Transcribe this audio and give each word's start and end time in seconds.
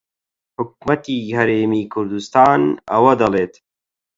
حکوومەتی 0.57 1.33
هەرێمی 1.37 1.89
کوردستان 1.93 2.61
ئەوە 2.91 3.13
دەڵێت 3.21 3.53